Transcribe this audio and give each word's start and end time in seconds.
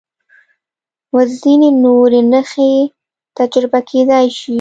و 1.15 1.15
ځینې 1.39 1.69
نورې 1.83 2.21
نښې 2.31 2.71
تجربه 3.37 3.79
کېدای 3.89 4.27
شي. 4.39 4.49